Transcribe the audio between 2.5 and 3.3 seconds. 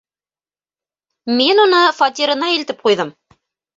илтеп ҡуйҙым.